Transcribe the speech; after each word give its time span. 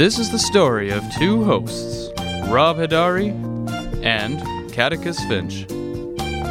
This 0.00 0.18
is 0.18 0.30
the 0.30 0.38
story 0.38 0.88
of 0.88 1.04
two 1.18 1.44
hosts, 1.44 2.08
Rob 2.48 2.78
Hadari 2.78 3.32
and 4.02 4.40
Catechus 4.72 5.18
Finch. 5.28 5.66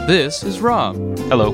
This 0.08 0.44
is 0.44 0.60
Rob, 0.60 0.96
Hello. 1.30 1.50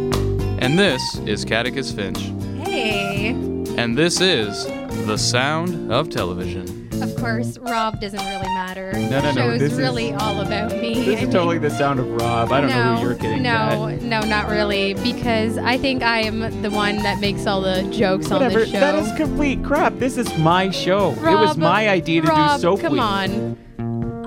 and 0.60 0.78
this 0.78 1.02
is 1.20 1.46
Catechus 1.46 1.96
Finch, 1.96 2.20
Hey. 2.68 3.30
and 3.78 3.98
this 3.98 4.20
is 4.20 4.66
The 5.08 5.18
Sound 5.18 5.90
of 5.90 6.10
Television. 6.10 6.85
Of 7.02 7.16
course, 7.18 7.58
Rob 7.60 8.00
doesn't 8.00 8.20
really 8.20 8.48
matter. 8.54 8.92
No, 8.94 9.10
no, 9.10 9.20
no, 9.22 9.22
The 9.22 9.34
show's 9.34 9.60
this 9.60 9.72
is- 9.74 9.78
really 9.80 10.14
all 10.14 10.42
about 10.42 10.72
me. 10.72 10.94
This 10.96 11.08
I 11.08 11.12
is 11.12 11.22
mean, 11.24 11.32
totally 11.32 11.58
the 11.58 11.70
sound 11.70 12.00
of 12.00 12.08
Rob. 12.10 12.52
I 12.52 12.62
don't 12.62 12.70
no, 12.70 12.94
know 12.94 12.96
who 13.00 13.08
you're 13.10 13.16
kidding 13.16 13.44
No, 13.44 13.88
at. 13.90 14.02
no, 14.02 14.22
not 14.22 14.50
really. 14.50 14.94
Because 14.96 15.58
I 15.58 15.78
think 15.78 16.04
I 16.04 16.22
am 16.22 16.62
the 16.62 16.70
one 16.72 16.98
that 16.98 17.20
makes 17.20 17.46
all 17.48 17.62
the 17.62 17.84
jokes 17.92 18.32
on 18.32 18.42
Whatever. 18.42 18.62
the 18.62 18.66
show. 18.68 18.80
That 18.80 18.96
is 18.96 19.12
complete 19.18 19.64
crap. 19.64 19.98
This 20.00 20.18
is 20.18 20.36
my 20.38 20.70
show. 20.72 21.12
it 21.12 21.22
was 21.22 21.58
my 21.58 21.90
idea 21.90 22.22
to 22.22 22.28
Rob, 22.28 22.58
do 22.58 22.62
soap 22.62 22.80
Come 22.82 23.00
on. 23.00 23.58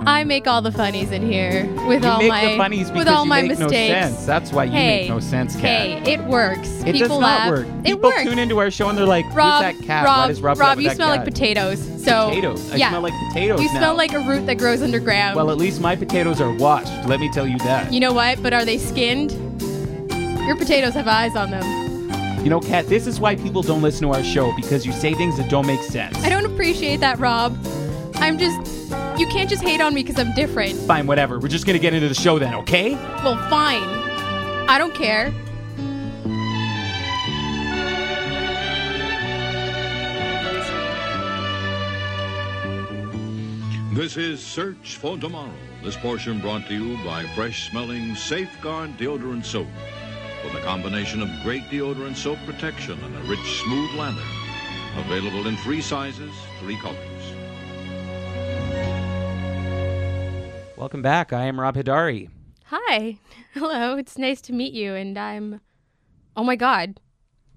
I 0.08 0.24
make 0.24 0.46
all 0.46 0.62
the 0.62 0.72
funnies 0.72 1.10
in 1.12 1.22
here 1.30 1.66
with 1.86 2.02
You 2.02 2.08
all 2.10 2.18
make 2.18 2.28
my 2.30 2.46
the 2.52 2.56
funnies 2.56 2.88
because 2.90 2.98
with 3.06 3.08
all 3.08 3.24
you 3.24 3.28
my 3.28 3.42
make 3.42 3.58
mistakes. 3.58 3.70
no 3.70 4.08
sense. 4.16 4.24
That's 4.26 4.52
why 4.52 4.64
you 4.64 4.70
hey, 4.72 5.00
make 5.02 5.08
no 5.10 5.20
sense, 5.20 5.54
Cat. 5.54 5.62
Hey, 5.62 6.12
it 6.14 6.20
works. 6.24 6.68
it 6.80 6.92
People 6.94 7.08
does 7.08 7.18
laugh. 7.18 7.50
not 7.50 7.58
work. 7.58 7.66
It 7.66 7.84
People 7.84 8.10
works. 8.10 8.22
tune 8.22 8.38
into 8.38 8.58
our 8.58 8.70
show 8.70 8.88
and 8.88 8.96
they're 8.96 9.04
like, 9.06 9.26
Rob, 9.34 9.64
"Who's 9.64 9.78
that 9.78 9.86
cat? 9.86 10.04
Rob, 10.06 10.36
Rob, 10.42 10.58
Rob, 10.58 10.80
you 10.80 10.90
smell 10.90 11.08
cat?" 11.08 11.18
like 11.18 11.24
potatoes. 11.24 11.78
So 12.04 12.28
Potatoes. 12.30 12.72
I 12.72 12.76
yeah, 12.76 12.88
smell 12.88 13.02
like 13.02 13.12
potatoes 13.28 13.60
you 13.60 13.66
now. 13.74 13.78
smell 13.80 13.94
like 13.96 14.12
a 14.14 14.20
root 14.20 14.46
that 14.46 14.56
grows 14.56 14.80
underground. 14.82 15.36
Well, 15.36 15.50
at 15.50 15.58
least 15.58 15.80
my 15.80 15.94
potatoes 15.94 16.40
are 16.40 16.52
washed. 16.52 17.06
Let 17.06 17.20
me 17.20 17.30
tell 17.32 17.46
you 17.46 17.58
that. 17.58 17.92
You 17.92 18.00
know 18.00 18.12
what? 18.14 18.42
But 18.42 18.52
are 18.54 18.64
they 18.64 18.78
skinned? 18.78 19.32
Your 20.46 20.56
potatoes 20.56 20.94
have 20.94 21.06
eyes 21.06 21.36
on 21.36 21.50
them. 21.50 21.64
You 22.42 22.48
know, 22.50 22.60
Cat, 22.60 22.86
this 22.86 23.06
is 23.06 23.20
why 23.20 23.36
people 23.36 23.62
don't 23.62 23.82
listen 23.82 24.02
to 24.08 24.14
our 24.14 24.22
show 24.24 24.54
because 24.56 24.86
you 24.86 24.92
say 24.92 25.12
things 25.12 25.36
that 25.36 25.50
don't 25.50 25.66
make 25.66 25.82
sense. 25.82 26.16
I 26.24 26.30
don't 26.30 26.46
appreciate 26.46 27.00
that, 27.00 27.18
Rob. 27.18 27.58
I'm 28.14 28.38
just. 28.38 28.77
You 29.18 29.26
can't 29.26 29.50
just 29.50 29.64
hate 29.64 29.80
on 29.80 29.94
me 29.94 30.04
because 30.04 30.24
I'm 30.24 30.32
different. 30.34 30.78
Fine, 30.86 31.08
whatever. 31.08 31.40
We're 31.40 31.48
just 31.48 31.66
gonna 31.66 31.80
get 31.80 31.92
into 31.92 32.08
the 32.08 32.14
show 32.14 32.38
then, 32.38 32.54
okay? 32.54 32.92
Well, 32.92 33.36
fine. 33.50 33.82
I 34.68 34.78
don't 34.78 34.94
care. 34.94 35.32
This 43.92 44.16
is 44.16 44.40
Search 44.40 44.94
for 44.94 45.18
Tomorrow. 45.18 45.50
This 45.82 45.96
portion 45.96 46.40
brought 46.40 46.68
to 46.68 46.74
you 46.74 47.02
by 47.04 47.24
fresh 47.34 47.68
smelling 47.68 48.14
Safeguard 48.14 48.96
Deodorant 48.98 49.44
Soap. 49.44 49.66
With 50.44 50.54
a 50.54 50.60
combination 50.60 51.20
of 51.20 51.28
great 51.42 51.64
deodorant 51.64 52.16
soap 52.16 52.38
protection 52.46 52.96
and 53.02 53.16
a 53.16 53.20
rich, 53.28 53.60
smooth 53.64 53.90
lather. 53.96 54.22
Available 54.96 55.48
in 55.48 55.56
three 55.56 55.80
sizes, 55.80 56.32
three 56.60 56.78
colors. 56.78 57.17
Welcome 60.78 61.02
back. 61.02 61.32
I 61.32 61.46
am 61.46 61.58
Rob 61.60 61.74
Hidari. 61.74 62.30
Hi. 62.66 63.18
Hello. 63.52 63.96
It's 63.96 64.16
nice 64.16 64.40
to 64.42 64.52
meet 64.52 64.72
you, 64.72 64.94
and 64.94 65.18
I'm. 65.18 65.60
Oh 66.36 66.44
my 66.44 66.54
god. 66.54 67.00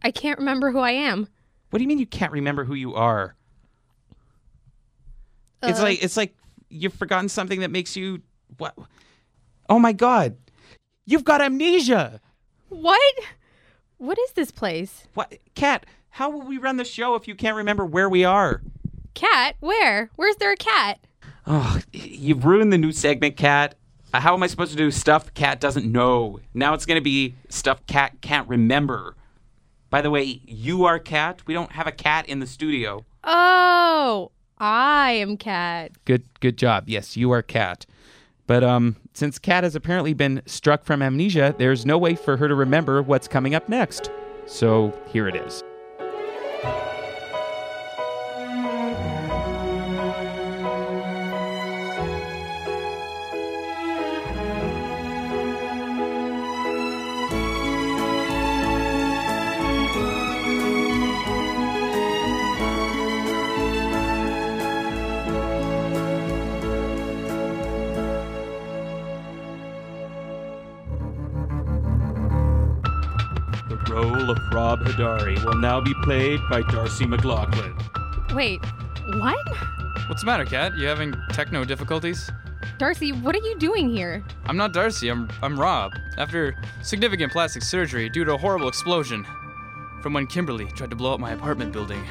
I 0.01 0.09
can't 0.09 0.39
remember 0.39 0.71
who 0.71 0.79
I 0.79 0.89
am. 0.89 1.27
What 1.69 1.77
do 1.77 1.83
you 1.83 1.87
mean 1.87 1.99
you 1.99 2.07
can't 2.07 2.31
remember 2.31 2.63
who 2.63 2.73
you 2.73 2.95
are? 2.95 3.35
it's 5.61 5.79
Uh, 5.79 5.83
like 5.83 6.03
it's 6.03 6.17
like 6.17 6.35
you've 6.69 6.95
forgotten 6.95 7.29
something 7.29 7.59
that 7.59 7.69
makes 7.69 7.95
you 7.95 8.23
what? 8.57 8.73
Oh 9.69 9.77
my 9.77 9.93
god. 9.93 10.35
You've 11.05 11.23
got 11.23 11.41
amnesia. 11.41 12.19
What? 12.69 13.13
What 13.99 14.17
is 14.17 14.31
this 14.31 14.49
place? 14.49 15.03
What 15.13 15.37
cat, 15.53 15.85
how 16.09 16.31
will 16.31 16.41
we 16.41 16.57
run 16.57 16.77
the 16.77 16.85
show 16.85 17.13
if 17.13 17.27
you 17.27 17.35
can't 17.35 17.55
remember 17.55 17.85
where 17.85 18.09
we 18.09 18.23
are? 18.23 18.63
Cat? 19.13 19.57
Where? 19.59 20.09
Where's 20.15 20.37
there 20.37 20.53
a 20.53 20.57
cat? 20.57 20.99
Oh, 21.47 21.79
you've 21.91 22.45
ruined 22.45 22.71
the 22.71 22.77
new 22.77 22.91
segment, 22.91 23.35
Cat. 23.37 23.75
Uh, 24.13 24.19
How 24.19 24.33
am 24.33 24.43
I 24.43 24.47
supposed 24.47 24.71
to 24.71 24.77
do 24.77 24.91
stuff 24.91 25.33
Cat 25.33 25.59
doesn't 25.59 25.89
know? 25.91 26.39
Now 26.53 26.73
it's 26.73 26.85
going 26.85 26.99
to 26.99 27.03
be 27.03 27.35
stuff 27.49 27.85
Cat 27.87 28.21
can't 28.21 28.47
remember. 28.47 29.15
By 29.89 30.01
the 30.01 30.09
way, 30.09 30.41
you 30.45 30.85
are 30.85 30.99
Cat. 30.99 31.41
We 31.47 31.53
don't 31.53 31.71
have 31.73 31.87
a 31.87 31.91
cat 31.91 32.27
in 32.29 32.39
the 32.39 32.47
studio. 32.47 33.05
Oh, 33.23 34.31
I 34.57 35.11
am 35.11 35.37
Cat. 35.37 35.91
Good 36.05 36.23
good 36.39 36.57
job. 36.57 36.85
Yes, 36.87 37.17
you 37.17 37.31
are 37.31 37.41
Cat. 37.41 37.85
But 38.47 38.63
um 38.63 38.95
since 39.13 39.39
Cat 39.39 39.63
has 39.63 39.75
apparently 39.75 40.13
been 40.13 40.41
struck 40.45 40.83
from 40.85 41.01
amnesia, 41.01 41.55
there's 41.57 41.85
no 41.85 41.97
way 41.97 42.15
for 42.15 42.37
her 42.37 42.47
to 42.47 42.55
remember 42.55 43.01
what's 43.01 43.27
coming 43.27 43.55
up 43.55 43.67
next. 43.67 44.11
So, 44.45 44.97
here 45.07 45.27
it 45.27 45.35
is. 45.35 45.63
Rob 75.01 75.19
Hadari 75.19 75.43
will 75.43 75.55
now 75.55 75.81
be 75.81 75.93
played 76.03 76.39
by 76.49 76.61
Darcy 76.61 77.05
McLaughlin. 77.05 77.75
Wait, 78.35 78.63
what? 79.15 79.47
What's 80.07 80.21
the 80.21 80.25
matter, 80.25 80.45
Kat? 80.45 80.77
You 80.77 80.87
having 80.87 81.13
techno 81.31 81.63
difficulties? 81.63 82.29
Darcy, 82.77 83.11
what 83.11 83.35
are 83.35 83.39
you 83.39 83.57
doing 83.57 83.89
here? 83.89 84.23
I'm 84.45 84.57
not 84.57 84.73
Darcy, 84.73 85.09
I'm, 85.09 85.29
I'm 85.41 85.59
Rob. 85.59 85.91
After 86.17 86.55
significant 86.83 87.31
plastic 87.31 87.63
surgery 87.63 88.09
due 88.09 88.25
to 88.25 88.33
a 88.33 88.37
horrible 88.37 88.67
explosion 88.67 89.25
from 90.01 90.13
when 90.13 90.27
Kimberly 90.27 90.65
tried 90.67 90.89
to 90.91 90.95
blow 90.95 91.13
up 91.13 91.19
my 91.19 91.31
apartment 91.31 91.71
building. 91.71 92.03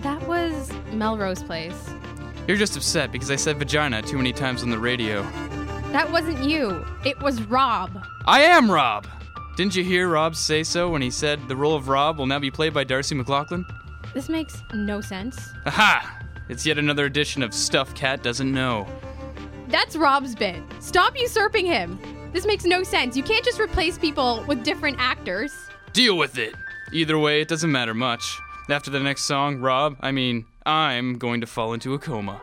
That 0.00 0.26
was 0.26 0.70
Melrose 0.92 1.42
Place. 1.42 1.90
You're 2.46 2.56
just 2.56 2.76
upset 2.76 3.10
because 3.10 3.30
I 3.30 3.36
said 3.36 3.58
vagina 3.58 4.02
too 4.02 4.18
many 4.18 4.32
times 4.32 4.62
on 4.62 4.70
the 4.70 4.78
radio. 4.78 5.22
That 5.92 6.10
wasn't 6.10 6.44
you. 6.44 6.84
It 7.04 7.18
was 7.20 7.40
Rob. 7.42 8.04
I 8.26 8.42
am 8.42 8.70
Rob! 8.70 9.06
Didn't 9.56 9.76
you 9.76 9.84
hear 9.84 10.08
Rob 10.08 10.34
say 10.34 10.64
so 10.64 10.90
when 10.90 11.00
he 11.00 11.10
said 11.10 11.46
the 11.46 11.54
role 11.54 11.76
of 11.76 11.86
Rob 11.88 12.18
will 12.18 12.26
now 12.26 12.40
be 12.40 12.50
played 12.50 12.74
by 12.74 12.82
Darcy 12.82 13.14
McLaughlin? 13.14 13.64
This 14.12 14.28
makes 14.28 14.60
no 14.72 15.00
sense. 15.00 15.38
Aha! 15.66 16.22
It's 16.48 16.66
yet 16.66 16.76
another 16.76 17.04
edition 17.04 17.40
of 17.40 17.54
Stuff 17.54 17.94
Cat 17.94 18.22
Doesn't 18.22 18.52
Know. 18.52 18.86
That's 19.68 19.94
Rob's 19.94 20.34
bit. 20.34 20.60
Stop 20.80 21.16
usurping 21.16 21.66
him. 21.66 22.00
This 22.32 22.46
makes 22.46 22.64
no 22.64 22.82
sense. 22.82 23.16
You 23.16 23.22
can't 23.22 23.44
just 23.44 23.60
replace 23.60 23.96
people 23.96 24.44
with 24.48 24.64
different 24.64 24.96
actors. 24.98 25.52
Deal 25.92 26.18
with 26.18 26.36
it! 26.36 26.54
Either 26.92 27.16
way, 27.16 27.40
it 27.40 27.46
doesn't 27.46 27.70
matter 27.70 27.94
much. 27.94 28.36
After 28.68 28.90
the 28.90 28.98
next 28.98 29.22
song, 29.22 29.60
Rob, 29.60 29.96
I 30.00 30.10
mean, 30.10 30.46
I'm 30.66 31.16
going 31.16 31.40
to 31.42 31.46
fall 31.46 31.74
into 31.74 31.94
a 31.94 31.98
coma. 31.98 32.40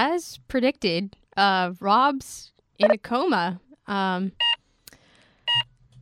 As 0.00 0.38
predicted, 0.48 1.14
uh, 1.36 1.72
Rob's 1.78 2.52
in 2.78 2.90
a 2.90 2.96
coma. 2.96 3.60
Um, 3.86 4.32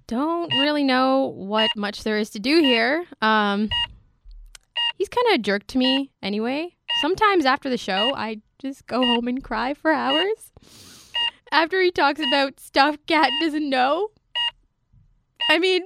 don't 0.07 0.53
really 0.53 0.85
know 0.85 1.33
what 1.35 1.71
much 1.77 2.05
there 2.05 2.17
is 2.17 2.31
to 2.31 2.39
do 2.39 2.61
here. 2.61 3.07
Um, 3.21 3.69
he's 4.97 5.09
kind 5.09 5.27
of 5.29 5.35
a 5.35 5.43
jerk 5.43 5.67
to 5.69 5.79
me 5.79 6.13
anyway. 6.23 6.77
Sometimes 7.01 7.45
after 7.45 7.69
the 7.69 7.77
show, 7.77 8.15
I 8.15 8.41
just 8.61 8.87
go 8.87 9.05
home 9.05 9.27
and 9.27 9.43
cry 9.43 9.75
for 9.75 9.91
hours. 9.91 10.53
After 11.51 11.83
he 11.83 11.91
talks 11.91 12.21
about 12.21 12.61
stuff 12.61 12.99
Cat 13.09 13.31
doesn't 13.41 13.69
know. 13.69 14.11
I 15.51 15.59
mean, 15.59 15.83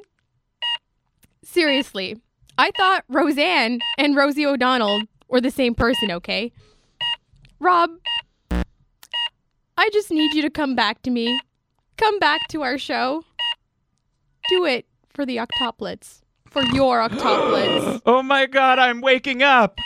seriously, 1.43 2.21
I 2.59 2.73
thought 2.77 3.05
Roseanne 3.09 3.81
and 3.97 4.15
Rosie 4.15 4.45
O'Donnell 4.45 5.03
were 5.29 5.41
the 5.41 5.51
same 5.51 5.75
person, 5.75 6.11
okay? 6.11 6.53
Rob, 7.63 7.91
I 9.79 9.89
just 9.93 10.11
need 10.11 10.35
you 10.35 10.43
to 10.43 10.51
come 10.51 10.75
back 10.75 11.01
to 11.03 11.11
me. 11.11 11.41
Come 11.97 12.19
back 12.19 12.41
to 12.49 12.63
our 12.63 12.77
show. 12.77 13.23
Do 14.49 14.65
it 14.65 14.85
for 15.15 15.25
the 15.25 15.37
octuplets. 15.37 16.23
For 16.51 16.65
your 16.65 17.09
octuplets. 17.09 18.03
Oh 18.05 18.21
my 18.21 18.47
god, 18.47 18.81
I'm 18.81 19.01
waking 19.01 19.45
up! 19.45 19.79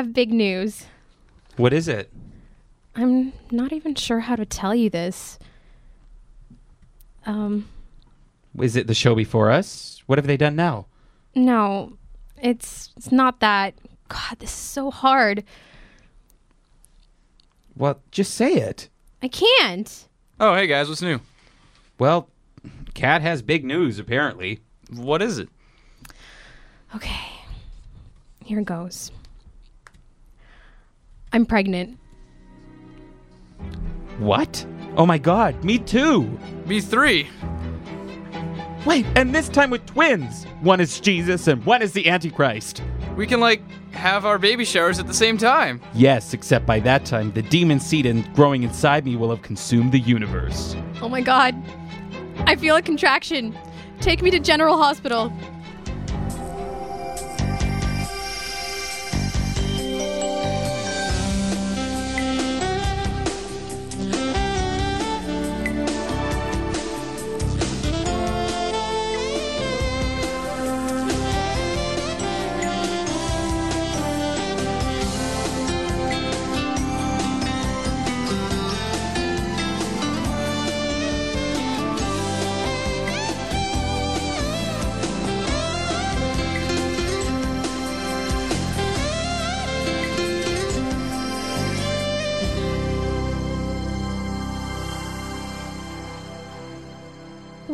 Have 0.00 0.14
big 0.14 0.32
news. 0.32 0.86
What 1.56 1.74
is 1.74 1.86
it? 1.86 2.10
I'm 2.96 3.34
not 3.50 3.70
even 3.72 3.94
sure 3.94 4.20
how 4.20 4.34
to 4.34 4.46
tell 4.46 4.74
you 4.74 4.88
this. 4.88 5.38
Um, 7.26 7.68
Is 8.58 8.76
it 8.76 8.86
the 8.86 8.94
show 8.94 9.14
before 9.14 9.50
us? 9.50 10.02
What 10.06 10.18
have 10.18 10.26
they 10.26 10.36
done 10.36 10.56
now? 10.56 10.86
no. 11.34 11.92
It's 12.42 12.88
it's 12.96 13.12
not 13.12 13.40
that. 13.40 13.74
God, 14.08 14.38
this 14.38 14.48
is 14.48 14.56
so 14.56 14.90
hard. 14.90 15.44
Well, 17.76 18.00
just 18.10 18.32
say 18.32 18.54
it. 18.54 18.88
I 19.22 19.28
can't. 19.28 20.08
Oh, 20.40 20.54
hey 20.54 20.66
guys, 20.66 20.88
what's 20.88 21.02
new? 21.02 21.20
Well, 21.98 22.30
Cat 22.94 23.20
has 23.20 23.42
big 23.42 23.62
news, 23.66 23.98
apparently. 23.98 24.60
What 24.90 25.20
is 25.20 25.38
it? 25.38 25.50
Okay. 26.96 27.28
Here 28.42 28.62
goes. 28.62 29.12
I'm 31.32 31.46
pregnant. 31.46 31.98
What? 34.18 34.66
Oh 34.96 35.06
my 35.06 35.18
god, 35.18 35.62
me 35.64 35.78
too! 35.78 36.38
Me 36.66 36.80
three! 36.80 37.28
Wait, 38.84 39.06
and 39.14 39.34
this 39.34 39.48
time 39.48 39.70
with 39.70 39.84
twins! 39.86 40.44
One 40.60 40.80
is 40.80 41.00
Jesus 41.00 41.46
and 41.46 41.64
one 41.64 41.82
is 41.82 41.92
the 41.92 42.08
Antichrist. 42.08 42.82
We 43.16 43.26
can, 43.26 43.40
like, 43.40 43.62
have 43.92 44.24
our 44.24 44.38
baby 44.38 44.64
showers 44.64 44.98
at 44.98 45.06
the 45.06 45.14
same 45.14 45.36
time. 45.36 45.80
Yes, 45.94 46.32
except 46.32 46.66
by 46.66 46.80
that 46.80 47.04
time, 47.04 47.32
the 47.32 47.42
demon 47.42 47.80
seed 47.80 48.06
and 48.06 48.32
growing 48.34 48.62
inside 48.62 49.04
me 49.04 49.16
will 49.16 49.30
have 49.30 49.42
consumed 49.42 49.92
the 49.92 49.98
universe. 49.98 50.74
Oh 51.02 51.08
my 51.08 51.20
god. 51.20 51.54
I 52.46 52.56
feel 52.56 52.76
a 52.76 52.82
contraction. 52.82 53.56
Take 54.00 54.22
me 54.22 54.30
to 54.30 54.38
General 54.40 54.76
Hospital. 54.78 55.32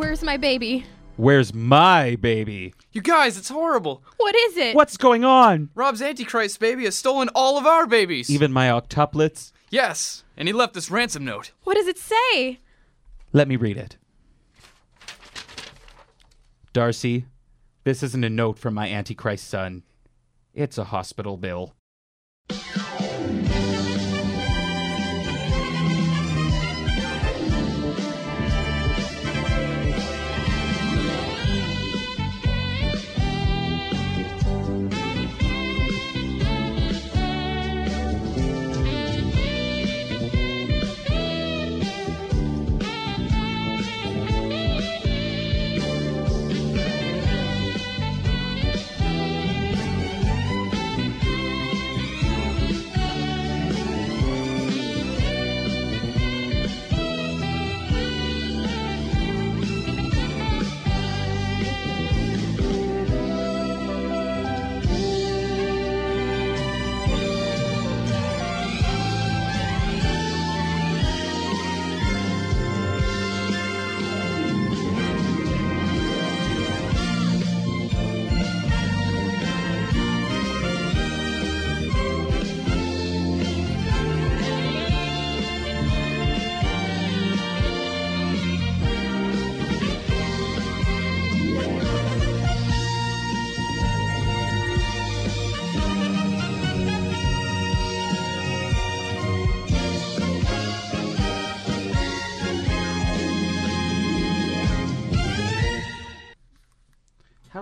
Where's 0.07 0.23
my 0.23 0.37
baby? 0.37 0.87
Where's 1.17 1.53
my 1.53 2.15
baby? 2.15 2.75
You 2.93 3.03
guys, 3.03 3.37
it's 3.37 3.49
horrible. 3.49 4.05
What 4.19 4.37
is 4.37 4.57
it? 4.57 4.77
What's 4.77 4.97
going 4.97 5.25
on? 5.25 5.71
Rob's 5.75 6.01
Antichrist 6.01 6.61
baby 6.61 6.85
has 6.85 6.95
stolen 6.95 7.29
all 7.35 7.59
of 7.59 7.67
our 7.67 7.89
babies. 7.89 8.31
Even 8.31 8.53
my 8.53 8.69
octuplets? 8.69 9.51
Yes, 9.69 10.23
and 10.37 10.47
he 10.49 10.53
left 10.55 10.75
this 10.75 10.93
ransom 10.93 11.25
note. 11.25 11.51
What 11.65 11.75
does 11.75 11.89
it 11.89 11.99
say? 11.99 12.61
Let 13.33 13.49
me 13.49 13.57
read 13.57 13.77
it. 13.77 13.97
Darcy, 16.73 17.25
this 17.83 18.05
isn't 18.05 18.23
a 18.23 18.31
note 18.31 18.61
from 18.61 18.75
my 18.75 18.89
Antichrist 18.89 19.49
son. 19.49 19.83
It's 20.55 20.79
a 20.79 20.85
hospital 20.85 21.37
bill. 21.37 21.75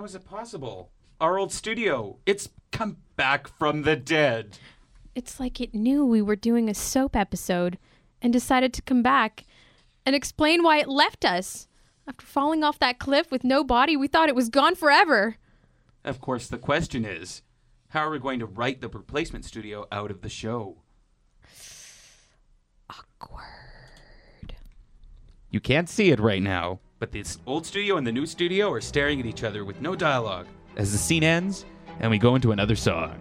How 0.05 0.07
is 0.07 0.13
it 0.13 0.23
possible? 0.23 0.91
Our 1.19 1.39
old 1.39 1.51
studio, 1.51 2.19
it's 2.27 2.49
come 2.71 2.97
back 3.15 3.47
from 3.47 3.81
the 3.81 3.95
dead. 3.95 4.59
It's 5.15 5.39
like 5.39 5.59
it 5.59 5.73
knew 5.73 6.05
we 6.05 6.21
were 6.21 6.35
doing 6.35 6.69
a 6.69 6.75
soap 6.75 7.15
episode 7.15 7.79
and 8.21 8.31
decided 8.31 8.71
to 8.73 8.83
come 8.83 9.01
back 9.01 9.45
and 10.05 10.15
explain 10.15 10.61
why 10.61 10.77
it 10.77 10.87
left 10.87 11.25
us. 11.25 11.67
After 12.07 12.23
falling 12.23 12.63
off 12.63 12.77
that 12.77 12.99
cliff 12.99 13.31
with 13.31 13.43
no 13.43 13.63
body, 13.63 13.97
we 13.97 14.07
thought 14.07 14.29
it 14.29 14.35
was 14.35 14.49
gone 14.49 14.75
forever. 14.75 15.37
Of 16.03 16.21
course, 16.21 16.49
the 16.49 16.59
question 16.59 17.03
is 17.03 17.41
how 17.87 18.01
are 18.01 18.11
we 18.11 18.19
going 18.19 18.37
to 18.41 18.45
write 18.45 18.81
the 18.81 18.89
replacement 18.89 19.43
studio 19.43 19.87
out 19.91 20.11
of 20.11 20.21
the 20.21 20.29
show? 20.29 20.83
Awkward. 22.91 24.53
You 25.49 25.59
can't 25.59 25.89
see 25.89 26.11
it 26.11 26.19
right 26.19 26.43
now, 26.43 26.79
but 26.99 27.11
this 27.11 27.39
old 27.45 27.65
studio 27.65 27.97
and 27.97 28.07
the 28.07 28.11
new 28.11 28.25
studio 28.25 28.71
are 28.71 28.81
staring 28.81 29.19
at 29.19 29.25
each 29.25 29.43
other 29.43 29.65
with 29.65 29.81
no 29.81 29.95
dialogue. 29.95 30.47
As 30.77 30.91
the 30.91 30.97
scene 30.97 31.23
ends, 31.23 31.65
and 31.99 32.09
we 32.11 32.17
go 32.17 32.35
into 32.35 32.51
another 32.51 32.75
song. 32.75 33.19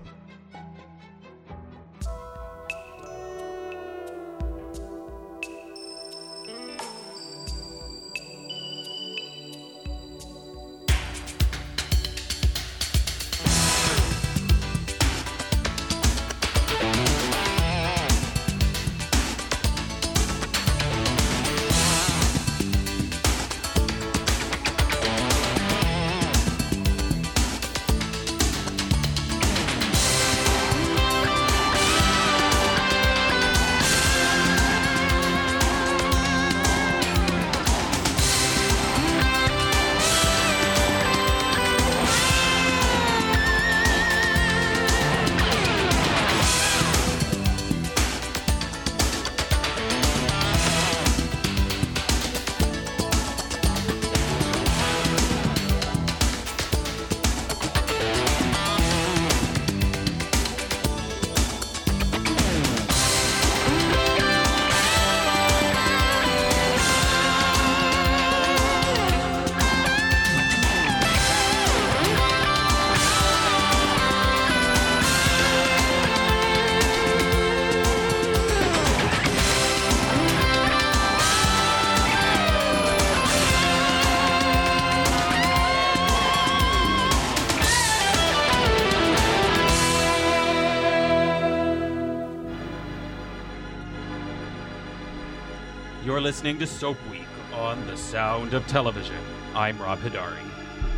Listening 96.24 96.58
to 96.58 96.66
Soap 96.66 96.96
Week 97.10 97.26
on 97.52 97.86
the 97.86 97.98
Sound 97.98 98.54
of 98.54 98.66
Television. 98.66 99.18
I'm 99.54 99.78
Rob 99.78 100.00
Hidari. 100.00 100.40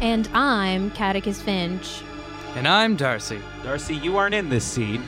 And 0.01 0.29
I'm 0.33 0.93
Catechus 0.93 1.43
Finch. 1.43 2.01
And 2.55 2.69
I'm 2.69 2.95
Darcy. 2.95 3.41
Darcy, 3.65 3.97
you 3.97 4.17
aren't 4.17 4.37
in 4.37 4.49
this 4.49 4.63
scene. 4.63 5.03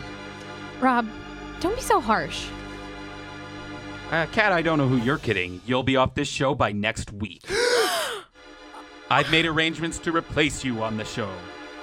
Rob, 0.80 1.08
don't 1.60 1.76
be 1.76 1.82
so 1.82 2.00
harsh. 2.00 2.48
Uh, 4.10 4.26
Kat, 4.32 4.50
I 4.50 4.60
don't 4.60 4.78
know 4.78 4.88
who 4.88 4.96
you're 4.96 5.18
kidding. 5.18 5.60
You'll 5.64 5.84
be 5.84 5.94
off 5.94 6.16
this 6.16 6.26
show 6.26 6.52
by 6.52 6.72
next 6.72 7.12
week. 7.12 7.44
I've 9.10 9.30
made 9.30 9.46
arrangements 9.46 10.00
to 10.00 10.10
replace 10.10 10.64
you 10.64 10.82
on 10.82 10.96
the 10.96 11.04
show. 11.04 11.30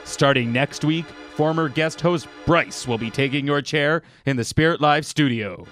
Starting 0.03 0.51
next 0.51 0.83
week, 0.83 1.05
former 1.35 1.69
guest 1.69 2.01
host 2.01 2.27
Bryce 2.45 2.85
will 2.85 2.97
be 2.97 3.09
taking 3.09 3.47
your 3.47 3.61
chair 3.61 4.01
in 4.25 4.35
the 4.35 4.43
Spirit 4.43 4.81
Live 4.81 5.05
studio. 5.05 5.65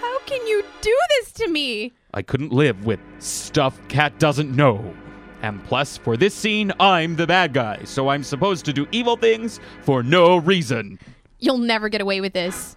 How 0.00 0.18
can 0.22 0.44
you 0.48 0.64
do 0.80 0.98
this 1.20 1.30
to 1.34 1.48
me? 1.48 1.92
I 2.12 2.22
couldn't 2.22 2.52
live 2.52 2.84
with 2.84 3.00
stuff 3.18 3.80
Cat 3.88 4.18
doesn't 4.18 4.54
know. 4.54 4.94
And 5.42 5.64
plus, 5.64 5.96
for 5.96 6.16
this 6.16 6.34
scene, 6.34 6.72
I'm 6.80 7.16
the 7.16 7.26
bad 7.26 7.54
guy, 7.54 7.84
so 7.84 8.08
I'm 8.08 8.22
supposed 8.22 8.64
to 8.66 8.72
do 8.72 8.86
evil 8.92 9.16
things 9.16 9.58
for 9.82 10.02
no 10.02 10.36
reason. 10.36 10.98
You'll 11.38 11.58
never 11.58 11.88
get 11.88 12.00
away 12.02 12.20
with 12.20 12.34
this. 12.34 12.76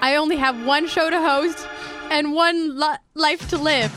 I 0.00 0.16
only 0.16 0.36
have 0.36 0.64
one 0.64 0.86
show 0.86 1.10
to 1.10 1.20
host 1.20 1.66
and 2.10 2.32
one 2.32 2.78
li- 2.78 2.96
life 3.14 3.48
to 3.50 3.58
live. 3.58 3.92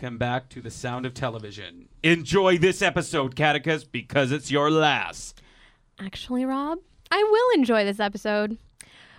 Welcome 0.00 0.18
back 0.18 0.48
to 0.50 0.60
the 0.60 0.70
Sound 0.70 1.06
of 1.06 1.14
Television. 1.14 1.88
Enjoy 2.04 2.56
this 2.56 2.82
episode, 2.82 3.34
Catechus, 3.34 3.84
because 3.90 4.30
it's 4.30 4.48
your 4.48 4.70
last. 4.70 5.42
Actually, 5.98 6.44
Rob, 6.44 6.78
I 7.10 7.20
will 7.20 7.58
enjoy 7.58 7.84
this 7.84 7.98
episode. 7.98 8.58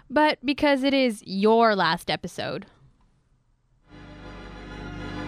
But 0.10 0.38
because 0.42 0.84
it 0.84 0.94
is 0.94 1.22
your 1.26 1.76
last 1.76 2.10
episode. 2.10 2.66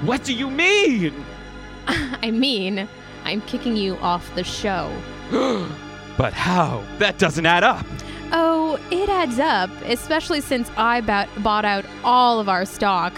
What 0.05 0.23
do 0.23 0.33
you 0.33 0.49
mean? 0.49 1.13
I 1.87 2.31
mean, 2.31 2.87
I'm 3.25 3.41
kicking 3.41 3.75
you 3.75 3.97
off 3.97 4.33
the 4.35 4.45
show. 4.45 4.89
But 6.17 6.31
how? 6.31 6.81
That 6.99 7.17
doesn't 7.17 7.45
add 7.45 7.65
up. 7.65 7.85
Oh, 8.31 8.79
it 8.89 9.09
adds 9.09 9.37
up, 9.37 9.69
especially 9.85 10.39
since 10.39 10.71
I 10.77 11.01
bought, 11.01 11.27
bought 11.43 11.65
out 11.65 11.83
all 12.05 12.39
of 12.39 12.47
our 12.47 12.63
stock. 12.63 13.13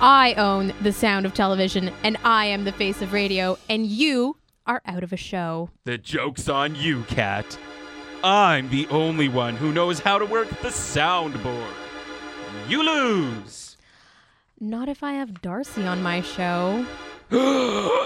I 0.00 0.34
own 0.34 0.72
the 0.82 0.92
sound 0.92 1.26
of 1.26 1.34
television, 1.34 1.90
and 2.02 2.16
I 2.24 2.46
am 2.46 2.64
the 2.64 2.72
face 2.72 3.00
of 3.02 3.12
radio, 3.12 3.58
and 3.68 3.86
you 3.86 4.36
are 4.66 4.82
out 4.86 5.02
of 5.02 5.12
a 5.12 5.16
show. 5.16 5.70
The 5.84 5.98
joke's 5.98 6.48
on 6.48 6.74
you, 6.74 7.02
Cat. 7.04 7.58
I'm 8.22 8.70
the 8.70 8.86
only 8.88 9.28
one 9.28 9.56
who 9.56 9.72
knows 9.72 10.00
how 10.00 10.18
to 10.18 10.24
work 10.24 10.48
the 10.48 10.68
soundboard. 10.68 11.74
You 12.68 12.82
lose. 12.82 13.76
Not 14.58 14.88
if 14.88 15.02
I 15.02 15.12
have 15.12 15.42
Darcy 15.42 15.84
on 15.84 16.02
my 16.02 16.22
show. 16.22 16.86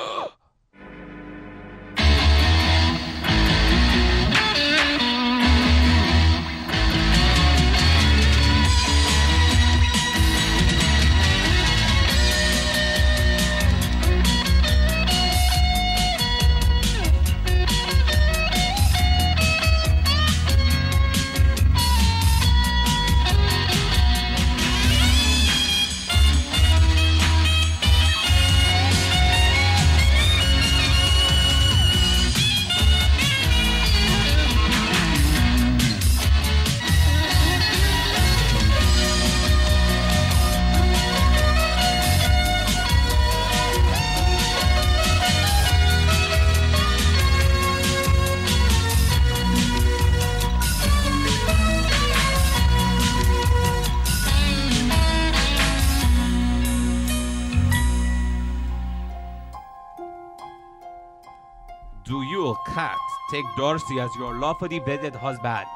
take 63.30 63.44
Dorsey 63.56 64.00
as 64.00 64.10
your 64.16 64.34
lawfully 64.34 64.80
wedded 64.80 65.14
husband 65.14 65.66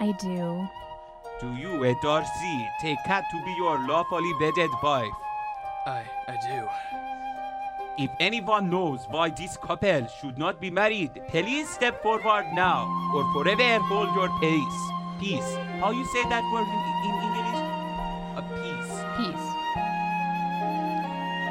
I 0.00 0.10
do. 0.12 0.68
Do 1.40 1.54
you, 1.54 1.84
a 1.84 1.94
Dorsey, 2.02 2.68
take 2.80 2.98
Cat 3.06 3.24
to 3.30 3.44
be 3.44 3.52
your 3.54 3.78
lawfully 3.86 4.32
wedded 4.40 4.70
wife? 4.82 5.12
I 5.86 6.02
I 6.26 6.36
do. 6.50 6.68
If 7.96 8.10
anyone 8.18 8.70
knows 8.70 9.06
why 9.08 9.30
this 9.30 9.56
couple 9.56 10.06
should 10.08 10.36
not 10.36 10.60
be 10.60 10.70
married, 10.70 11.22
please 11.28 11.68
step 11.68 12.02
forward 12.02 12.46
now 12.52 12.90
or 13.14 13.22
forever 13.32 13.78
hold 13.84 14.12
your 14.16 14.30
peace. 14.40 14.80
Peace. 15.20 15.54
How 15.78 15.92
you 15.92 16.04
say 16.06 16.28
that 16.28 16.42
word 16.52 16.66
in, 16.66 16.82
in 17.06 17.14
English? 17.26 17.60
A 18.34 18.42
peace. 18.58 18.94
Peace. 19.16 19.46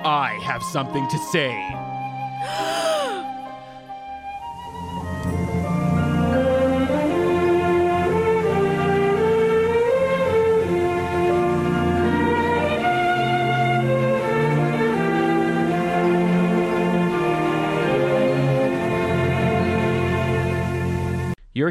I 0.05 0.37
have 0.43 0.63
something 0.63 1.07
to 1.07 1.17
say. 1.31 2.89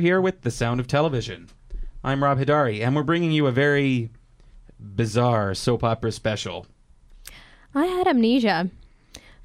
here 0.03 0.21
with 0.21 0.41
The 0.41 0.51
Sound 0.51 0.81
of 0.81 0.89
Television. 0.89 1.49
I'm 2.03 2.25
Rob 2.25 2.37
Hidari, 2.37 2.85
and 2.85 2.97
we're 2.97 3.05
bringing 3.05 3.31
you 3.31 3.47
a 3.47 3.53
very 3.53 4.11
bizarre 4.81 5.55
soap 5.55 5.85
opera 5.85 6.11
special. 6.11 6.67
I 7.73 7.87
had 7.87 8.09
amnesia. 8.09 8.69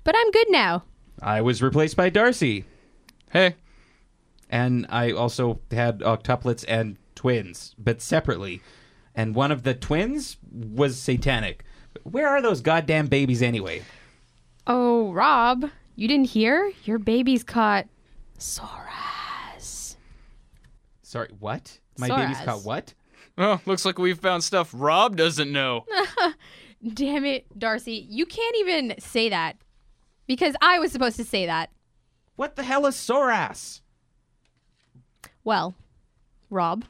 But 0.03 0.15
I'm 0.17 0.31
good 0.31 0.47
now. 0.49 0.83
I 1.21 1.41
was 1.41 1.61
replaced 1.61 1.95
by 1.95 2.09
Darcy, 2.09 2.65
Hey, 3.29 3.53
and 4.49 4.87
I 4.89 5.11
also 5.11 5.59
had 5.69 5.99
octuplets 5.99 6.65
and 6.67 6.97
twins, 7.13 7.75
but 7.77 8.01
separately. 8.01 8.63
And 9.13 9.35
one 9.35 9.51
of 9.51 9.61
the 9.61 9.75
twins 9.75 10.37
was 10.51 10.99
satanic. 10.99 11.63
Where 12.01 12.27
are 12.27 12.41
those 12.41 12.61
goddamn 12.61 13.07
babies 13.07 13.43
anyway? 13.43 13.83
Oh, 14.65 15.11
Rob, 15.13 15.69
you 15.95 16.07
didn't 16.07 16.29
hear? 16.29 16.71
Your 16.83 16.97
baby's 16.97 17.43
caught 17.43 17.85
Soras. 18.39 19.06
Sorry, 21.17 21.29
what? 21.39 21.79
My 21.97 22.09
baby's 22.09 22.37
Soras. 22.37 22.45
caught 22.45 22.63
what? 22.63 22.93
oh, 23.39 23.59
looks 23.65 23.85
like 23.85 23.97
we've 23.97 24.19
found 24.19 24.43
stuff 24.43 24.69
Rob 24.71 25.15
doesn't 25.15 25.51
know. 25.51 25.83
Damn 26.93 27.25
it, 27.25 27.47
Darcy. 27.57 28.05
You 28.07 28.27
can't 28.27 28.55
even 28.57 28.93
say 28.99 29.27
that. 29.29 29.57
Because 30.27 30.55
I 30.61 30.77
was 30.77 30.91
supposed 30.91 31.15
to 31.15 31.23
say 31.23 31.47
that. 31.47 31.71
What 32.35 32.55
the 32.55 32.61
hell 32.61 32.85
is 32.85 32.93
Soras? 32.93 33.81
Well, 35.43 35.73
Rob, 36.51 36.85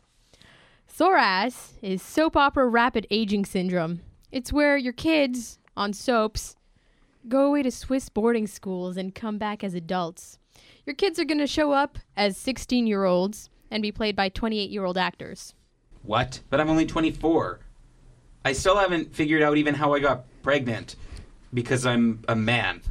Soras 0.94 1.76
is 1.82 2.02
soap 2.02 2.36
opera 2.36 2.68
rapid 2.68 3.08
aging 3.10 3.46
syndrome. 3.46 4.02
It's 4.30 4.52
where 4.52 4.76
your 4.76 4.92
kids 4.92 5.58
on 5.78 5.94
soaps 5.94 6.58
go 7.30 7.46
away 7.46 7.64
to 7.64 7.72
Swiss 7.72 8.10
boarding 8.10 8.46
schools 8.48 8.98
and 8.98 9.16
come 9.16 9.38
back 9.38 9.64
as 9.64 9.74
adults. 9.74 10.38
Your 10.86 10.96
kids 10.96 11.18
are 11.18 11.24
going 11.24 11.38
to 11.38 11.48
show 11.48 11.72
up 11.72 11.98
as 12.18 12.36
16 12.36 12.88
year 12.88 13.06
olds 13.06 13.50
and 13.70 13.82
be 13.82 13.92
played 13.92 14.16
by 14.16 14.30
28 14.30 14.70
year 14.70 14.86
old 14.86 14.98
actors. 14.98 15.54
What? 16.04 16.42
But 16.50 16.60
I'm 16.60 16.70
only 16.70 16.86
24. 16.86 17.60
I 18.46 18.54
still 18.54 18.78
haven't 18.78 19.14
figured 19.14 19.42
out 19.42 19.58
even 19.58 19.76
how 19.76 19.94
I 19.94 20.00
got 20.00 20.26
pregnant 20.42 20.96
because 21.54 21.86
I'm 21.86 22.24
a 22.28 22.36
man. 22.36 22.82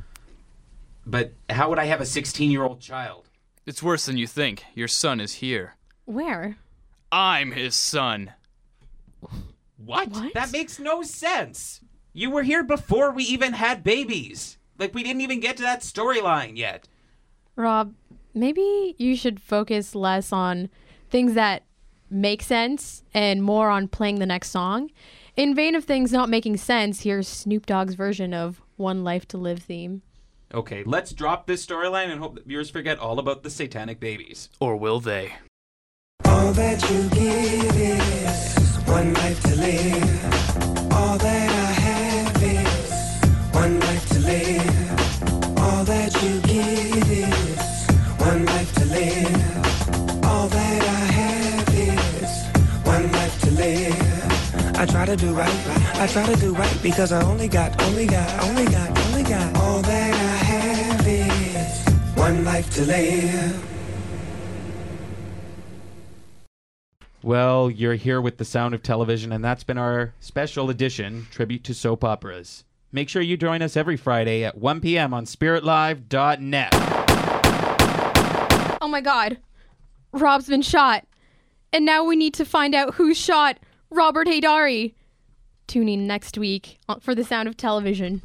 But 1.06 1.32
how 1.48 1.70
would 1.70 1.78
I 1.78 1.84
have 1.86 2.00
a 2.00 2.06
16 2.06 2.50
year 2.50 2.62
old 2.62 2.80
child? 2.80 3.28
It's 3.64 3.82
worse 3.82 4.06
than 4.06 4.16
you 4.16 4.26
think. 4.26 4.64
Your 4.74 4.88
son 4.88 5.20
is 5.20 5.34
here. 5.34 5.74
Where? 6.04 6.56
I'm 7.10 7.52
his 7.52 7.74
son. 7.74 8.32
What? 9.76 10.08
What? 10.08 10.34
That 10.34 10.52
makes 10.52 10.78
no 10.78 11.02
sense. 11.02 11.80
You 12.12 12.30
were 12.30 12.42
here 12.42 12.62
before 12.62 13.12
we 13.12 13.24
even 13.24 13.52
had 13.54 13.84
babies. 13.84 14.58
Like, 14.78 14.94
we 14.94 15.02
didn't 15.02 15.22
even 15.22 15.40
get 15.40 15.56
to 15.58 15.62
that 15.62 15.80
storyline 15.80 16.56
yet. 16.56 16.88
Rob, 17.56 17.94
maybe 18.36 18.94
you 18.98 19.16
should 19.16 19.40
focus 19.40 19.94
less 19.94 20.32
on 20.32 20.68
things 21.10 21.34
that 21.34 21.64
make 22.08 22.42
sense 22.42 23.02
and 23.12 23.42
more 23.42 23.70
on 23.70 23.88
playing 23.88 24.18
the 24.18 24.26
next 24.26 24.50
song. 24.50 24.90
In 25.36 25.54
vein 25.54 25.74
of 25.74 25.84
things 25.84 26.12
not 26.12 26.28
making 26.28 26.58
sense, 26.58 27.00
here's 27.02 27.26
Snoop 27.26 27.66
Dogg's 27.66 27.94
version 27.94 28.32
of 28.32 28.60
One 28.76 29.02
Life 29.02 29.26
to 29.28 29.38
Live 29.38 29.60
theme. 29.60 30.02
Okay, 30.54 30.84
let's 30.84 31.12
drop 31.12 31.46
this 31.46 31.66
storyline 31.66 32.08
and 32.08 32.20
hope 32.20 32.36
that 32.36 32.46
viewers 32.46 32.70
forget 32.70 32.98
all 32.98 33.18
about 33.18 33.42
the 33.42 33.50
satanic 33.50 33.98
babies. 33.98 34.48
Or 34.60 34.76
will 34.76 35.00
they? 35.00 35.32
All 36.24 36.52
that 36.52 36.80
you 36.88 37.02
give 37.10 37.76
is 37.76 38.76
one 38.86 39.12
life 39.14 39.42
to 39.42 39.56
live. 39.56 40.92
All 40.92 41.18
that 41.18 41.50
I 41.50 41.72
have 41.80 42.42
is 42.42 43.54
one 43.54 43.80
life 43.80 44.08
to 44.10 44.18
live. 44.20 44.65
I 54.86 54.88
try 54.88 55.04
to 55.04 55.16
do 55.16 55.34
right, 55.34 55.66
I 55.96 56.06
try 56.06 56.24
to 56.32 56.36
do 56.36 56.54
right 56.54 56.78
because 56.80 57.10
I 57.10 57.20
only 57.24 57.48
got, 57.48 57.82
only 57.82 58.06
got, 58.06 58.44
only 58.44 58.66
got, 58.66 58.96
only 59.06 59.24
got. 59.24 59.56
All 59.56 59.82
that 59.82 60.14
I 60.14 60.44
have 60.44 61.08
is 61.08 62.16
one 62.16 62.44
life 62.44 62.70
to 62.74 62.84
live. 62.84 63.68
Well, 67.20 67.68
you're 67.68 67.96
here 67.96 68.20
with 68.20 68.36
the 68.36 68.44
sound 68.44 68.74
of 68.74 68.82
television, 68.84 69.32
and 69.32 69.44
that's 69.44 69.64
been 69.64 69.76
our 69.76 70.14
special 70.20 70.70
edition 70.70 71.26
tribute 71.32 71.64
to 71.64 71.74
soap 71.74 72.04
operas. 72.04 72.62
Make 72.92 73.08
sure 73.08 73.22
you 73.22 73.36
join 73.36 73.62
us 73.62 73.76
every 73.76 73.96
Friday 73.96 74.44
at 74.44 74.56
1 74.56 74.80
p.m. 74.80 75.12
on 75.12 75.24
spiritlive.net. 75.24 76.70
Oh 78.80 78.88
my 78.88 79.00
god. 79.00 79.38
Rob's 80.12 80.46
been 80.46 80.62
shot. 80.62 81.04
And 81.72 81.84
now 81.84 82.04
we 82.04 82.14
need 82.14 82.34
to 82.34 82.44
find 82.44 82.72
out 82.72 82.94
who 82.94 83.12
shot 83.12 83.58
Robert 83.90 84.26
Haydari. 84.26 84.94
Tune 85.66 85.88
in 85.88 86.06
next 86.06 86.38
week 86.38 86.78
for 87.00 87.14
the 87.14 87.24
sound 87.24 87.48
of 87.48 87.56
television. 87.56 88.22